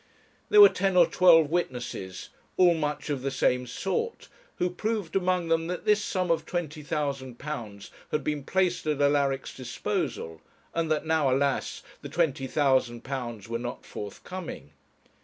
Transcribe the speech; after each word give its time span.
There 0.49 0.61
were 0.61 0.67
ten 0.67 0.97
or 0.97 1.05
twelve 1.05 1.51
witnesses, 1.51 2.29
all 2.57 2.73
much 2.73 3.11
of 3.11 3.21
the 3.21 3.29
same 3.29 3.67
sort, 3.67 4.29
who 4.55 4.71
proved 4.71 5.15
among 5.15 5.49
them 5.49 5.67
that 5.67 5.85
this 5.85 6.03
sum 6.03 6.31
of 6.31 6.43
twenty 6.43 6.81
thousand 6.81 7.37
pounds 7.37 7.91
had 8.09 8.23
been 8.23 8.43
placed 8.43 8.87
at 8.87 8.99
Alaric's 8.99 9.55
disposal, 9.55 10.41
and 10.73 10.89
that 10.89 11.05
now, 11.05 11.29
alas! 11.31 11.83
the 12.01 12.09
twenty 12.09 12.47
thousand 12.47 13.03
pounds 13.03 13.47
were 13.47 13.59
not 13.59 13.85
forthcoming. 13.85 14.71